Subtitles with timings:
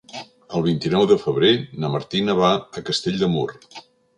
[0.59, 1.51] El vint-i-nou de febrer
[1.83, 3.49] na Martina va a Castell de Mur.